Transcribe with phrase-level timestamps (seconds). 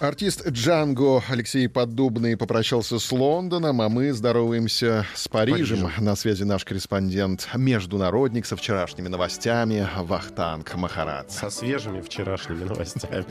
[0.00, 5.80] Артист Джанго Алексей Поддубный попрощался с Лондоном, а мы здороваемся с Парижем.
[5.82, 6.04] Парижем.
[6.04, 11.36] На связи наш корреспондент, международник со вчерашними новостями Вахтанг Махарадзе.
[11.36, 13.24] Со свежими вчерашними новостями.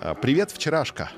[0.00, 1.10] А, Привет, вчерашка.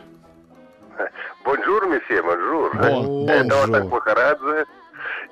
[1.44, 2.74] Bonjour, monsieur, bonjour.
[2.74, 3.56] Bon- Это.
[3.66, 4.64] Ватак Махарадзе.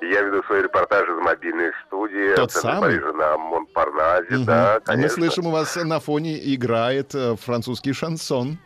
[0.01, 2.91] Я веду свой репортаж из мобильной студии Тот самый?
[2.99, 4.35] Парижа на Монпарнасе.
[4.35, 4.45] Мгм.
[4.45, 5.15] Да, А мы конечно.
[5.15, 8.59] слышим, у вас на фоне играет э, французский шансон.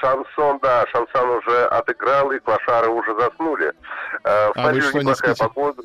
[0.00, 3.72] Шансон, да, шансон уже отыграл, и клашары уже заснули.
[4.24, 5.44] Э, В А вы Париже не неплохая спите?
[5.48, 5.82] погода.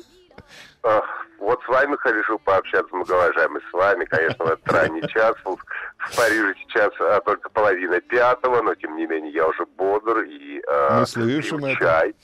[0.84, 1.00] Э,
[1.40, 5.34] Вот с вами решил пообщаться, многоуважаемый, с вами, конечно, в этот ранний час.
[5.44, 10.62] В Париже сейчас а, только половина пятого, но тем не менее я уже бодр и
[10.66, 11.78] э, Мы слышим пью это.
[11.80, 12.14] чай.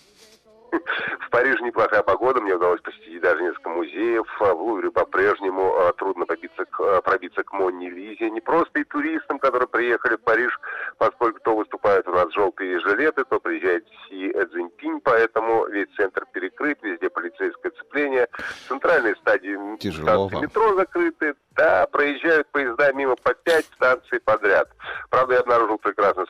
[1.21, 4.27] В Париже неплохая погода, мне удалось посетить даже несколько музеев.
[4.41, 8.31] А В Лувре по-прежнему э, трудно побиться к- э, пробиться к Монни Лизе.
[8.31, 10.59] Не просто и туристам, которые приехали в Париж,
[10.99, 16.79] поскольку то выступают у нас желтые жилеты, то приезжает Си Цзиньпинь, поэтому весь центр перекрыт,
[16.83, 18.29] везде полицейское цепление.
[18.69, 21.34] Центральные стадии Тяжело станции метро закрыты.
[21.57, 24.69] Да, проезжают поезда мимо по пять станций подряд.
[25.11, 26.27] Правда, я обнаружил прекрасный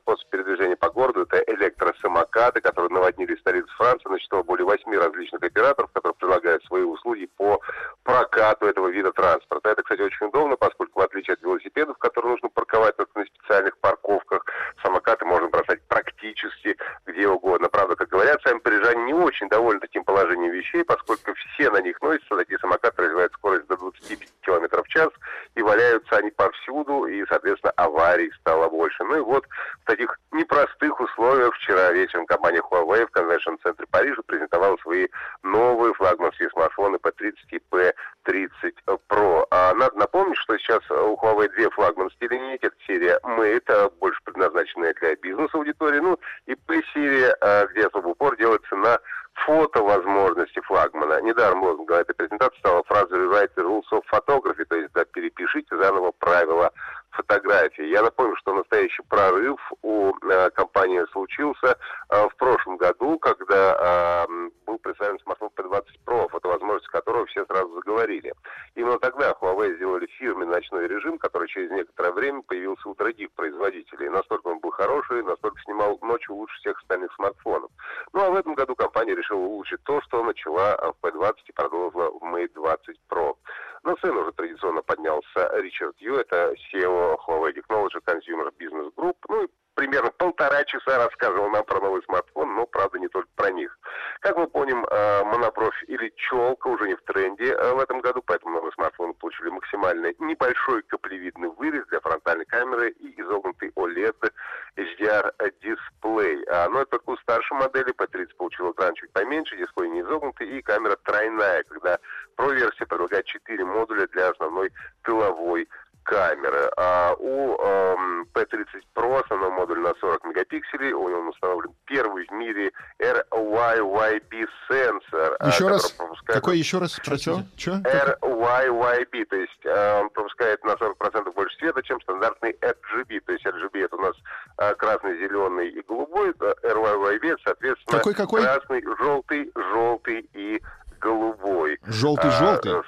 [4.10, 7.60] Насчитало более восьми различных операторов, которые предлагают свои услуги по
[8.02, 9.70] прокату этого вида транспорта.
[9.70, 13.78] Это, кстати, очень удобно, поскольку в отличие от велосипедов, которые нужно парковать только на специальных
[13.78, 14.44] парковках,
[14.82, 17.68] самокаты можно бросать практически где угодно.
[17.68, 22.00] Правда, как говорят, сами парижане не очень довольны таким положением вещей, поскольку все на них
[22.02, 25.08] носятся, такие самокаты развивают скорость до 25 км в час,
[25.54, 28.30] и валяются они повсюду, и, соответственно, аварий
[28.80, 29.04] больше.
[29.04, 29.44] Ну и вот
[29.82, 35.06] в таких непростых условиях вчера вечером компания Huawei в конвеншн-центре Парижа презентовала свои
[35.42, 39.44] новые флагманские смартфоны P30 и P30 Pro.
[39.50, 42.66] А надо напомнить, что сейчас у Huawei две флагманские линейки.
[42.66, 46.00] Это серия Mate, а больше предназначенная для бизнес-аудитории.
[46.00, 48.98] Ну и P-серия, а, где особый упор делается на
[49.46, 51.20] фотовозможности флагмана.
[51.22, 55.76] Недаром лозунгом этой презентации стала фраза «Rewrite the rules of photography», то есть да, перепишите
[55.76, 56.72] заново правила
[57.10, 57.84] фотографии.
[57.84, 61.76] Я напомню, что настоящий прорыв у э, компании случился
[62.08, 67.72] э, в прошлом году, когда э, был представлен смартфон P20 Pro, фотовозможности которого все сразу
[67.74, 68.32] заговорили.
[68.74, 74.08] Именно тогда Huawei сделали фирменный ночной режим, который через некоторое время появился у других производителей.
[74.08, 77.70] Настолько он был хороший, настолько снимал ночью лучше всех остальных смартфонов.
[78.12, 81.52] Ну а в этом году компания решила улучшить то, что начала э, в P20 и
[81.52, 83.36] продолжила в Mate 20 Pro.
[83.82, 89.16] На сцену уже традиционно поднялся Ричард Ю, это SEO Huawei Technology Consumer Business Group.
[89.28, 89.48] Ну и
[89.80, 93.78] примерно полтора часа рассказывал нам про новый смартфон, но, правда, не только про них.
[94.20, 98.22] Как мы помним, э, монобровь или челка уже не в тренде э, в этом году,
[98.22, 104.30] поэтому новые смартфоны получили максимально небольшой каплевидный вырез для фронтальной камеры и изогнутый OLED
[104.76, 105.32] HDR
[105.62, 106.44] дисплей.
[106.50, 110.46] А, но это только у старшей модели P30 получил экран чуть поменьше, дисплей не изогнутый
[110.46, 111.98] и камера тройная, когда
[112.36, 114.72] Pro-версия предлагает 4 модуля для основной
[115.04, 115.68] тыловой
[116.10, 116.68] камеры.
[116.76, 118.66] А у эм, P30
[118.96, 125.36] Pro основной модуль на 40 мегапикселей, у него установлен первый в мире RYYB сенсор.
[125.38, 125.92] а, Еще раз.
[125.92, 126.98] пропускает- Какой еще раз?
[126.98, 127.44] Про что?
[127.56, 133.20] RYYB, то есть э, он пропускает на 40% больше света, чем стандартный RGB.
[133.20, 134.16] То есть RGB это у нас
[134.58, 138.42] э, красный, зеленый и голубой, э, RYYB, соответственно, Какой, какой?
[138.42, 140.60] красный, желтый, желтый и
[141.00, 141.78] голубой.
[141.86, 142.72] Желтый-желтый?
[142.72, 142.82] А,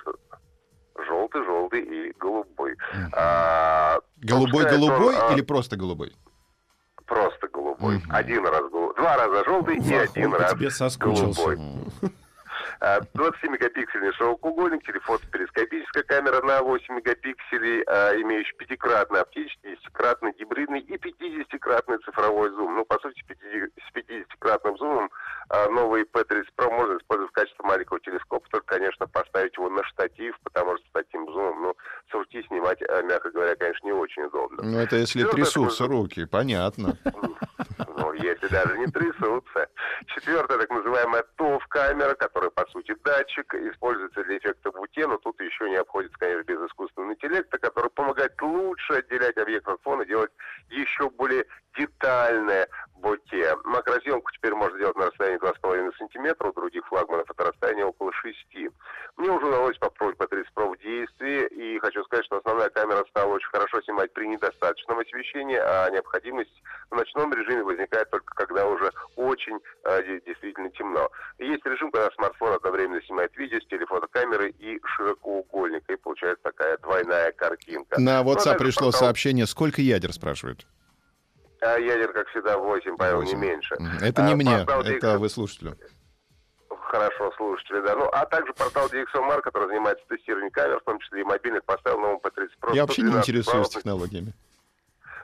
[4.33, 6.13] Голубой-голубой а, или просто голубой?
[7.07, 7.97] просто голубой?
[7.97, 8.11] Мгм.
[8.11, 11.43] Один раз голубой, два раза желтый и один раз тебе соскучился.
[11.43, 12.13] голубой.
[12.81, 20.97] А, 20-мегапиксельный широкоугольник, телефото-перископическая камера на 8 мегапикселей, а, имеющий пятикратный оптический, 10-кратный гибридный и
[20.97, 22.75] 50-кратный цифровой зум.
[22.75, 25.32] Ну, по сути, с 50 с 50-кратным зумом а,
[25.71, 30.35] новый P30 Pro можно использовать в качестве маленького телескопа, только, конечно, поставить его на штатив,
[30.43, 31.77] потому что с таким зумом, ну,
[32.11, 34.63] с руки снимать, а, мягко говоря, конечно, не очень удобно.
[34.63, 36.97] Ну, это если трясутся руки, понятно.
[37.97, 39.69] Ну, если даже не трясутся.
[40.07, 45.69] Четвертая, так называемая ТОВ-камера, которая по сути, датчик, используется для эффекта буте, но тут еще
[45.71, 50.31] не обходится, конечно, без искусственного интеллекта, который помогает лучше отделять объект от фона, делать
[50.71, 51.45] еще более
[51.77, 53.57] детальное боте.
[53.65, 58.37] Макросъемку теперь можно делать на расстоянии 2,5 сантиметра, у других флагманов это расстояние около 6.
[59.17, 63.05] Мне уже удалось попробовать по 30 Pro в действии, и хочу сказать, что основная камера
[63.11, 68.22] стала очень хорошо снимать при недостаточном освещении, а необходимость в ночном режиме возникает только
[69.43, 71.09] очень э, действительно темно.
[71.39, 77.33] Есть режим, когда смартфон одновременно снимает видео с телефотокамеры и широкоугольника, и получается такая двойная
[77.33, 78.01] картинка.
[78.01, 79.01] На ну, WhatsApp пришло портал...
[79.01, 80.67] сообщение, сколько ядер, спрашивают?
[81.61, 83.77] А ядер, как всегда, 8, Павел, не меньше.
[84.01, 85.77] Это не а, мне, это вы слушателю.
[86.69, 87.97] Хорошо, слушатели, да.
[87.97, 92.01] Ну, а также портал DxOMar, который занимается тестированием камер, в том числе и мобильных, поставил
[92.01, 92.75] новым P30 Pro.
[92.75, 94.35] Я вообще не интересуюсь технологиями.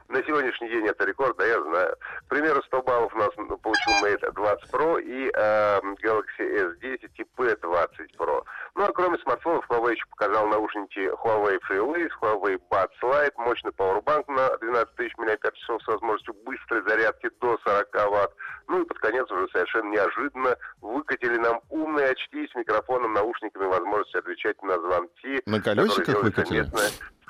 [0.09, 1.95] На сегодняшний день это рекорд, да, я знаю.
[2.25, 7.23] К примеру, 100 баллов у нас получил Mate 20 Pro и э, Galaxy S10 и
[7.37, 7.89] P20
[8.19, 8.43] Pro.
[8.75, 14.25] Ну, а кроме смартфонов, Huawei еще показал наушники Huawei FreeWays, Huawei Buds Lite, мощный Powerbank
[14.29, 18.35] на 12 тысяч мАч с возможностью быстрой зарядки до 40 Вт.
[18.69, 24.21] Ну и под конец уже совершенно неожиданно выкатили нам умные очки с микрофоном, наушниками, возможностью
[24.21, 25.43] отвечать на звонки.
[25.45, 26.65] На колесиках выкатили?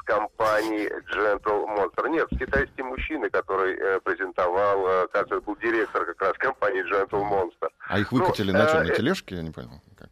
[0.09, 2.09] Компании Gentle Monster.
[2.09, 7.69] Нет, китайский мужчина, который э, презентовал, э, кажется, был директор как раз компании Gentle Monster.
[7.87, 9.37] А их выкатили ну, на чем, на э, тележке?
[9.37, 9.83] Я не понял.
[9.99, 10.09] Как?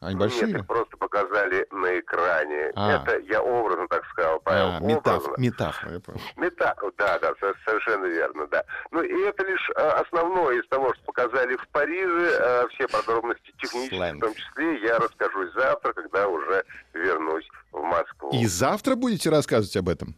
[0.00, 0.48] Они большие?
[0.48, 1.37] Нет, их просто показали
[1.70, 2.72] на экране.
[2.74, 2.96] А.
[2.96, 4.76] Это я образно так сказал, Павел.
[4.76, 6.20] А, метаф, метафора, я понял.
[6.36, 7.32] Метафора, да, да,
[7.64, 8.64] совершенно верно, да.
[8.90, 12.38] Ну и это лишь а, основное из того, что показали в Париже.
[12.40, 14.22] А, все подробности технические, Сленг.
[14.22, 16.64] в том числе, я расскажу завтра, когда уже
[16.94, 18.30] вернусь в Москву.
[18.32, 20.14] И завтра будете рассказывать об этом?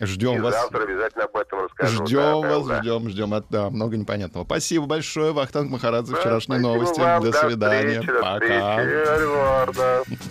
[0.00, 0.54] Ждем и вас.
[0.54, 2.06] Завтра обязательно об этом расскажу.
[2.06, 2.80] Ждем да, вас, да.
[2.80, 3.34] ждем, ждем.
[3.34, 4.44] От, да, много непонятного.
[4.44, 6.12] Спасибо большое, Вахтанг Махарадзе.
[6.12, 6.98] Да, вчерашние новости.
[6.98, 7.22] Вам.
[7.22, 8.00] До, свидания.
[8.00, 10.06] Встречи, Пока.
[10.06, 10.30] Встречи.